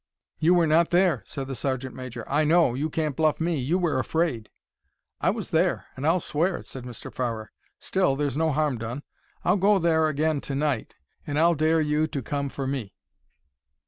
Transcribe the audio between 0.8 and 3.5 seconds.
there," said the sergeant major. "I know. You can't bluff